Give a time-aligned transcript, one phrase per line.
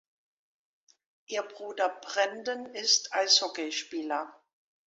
[1.27, 4.33] Ihr Bruder Brenden ist Eishockeyspieler.